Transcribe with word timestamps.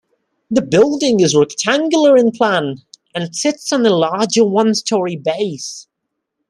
The 0.49 0.63
building 0.63 1.19
is 1.19 1.35
rectangular 1.35 2.17
in 2.17 2.31
plan 2.31 2.77
and 3.13 3.35
sits 3.35 3.71
on 3.71 3.85
a 3.85 3.91
larger 3.95 4.43
one-story 4.43 5.15
base. 5.15 5.85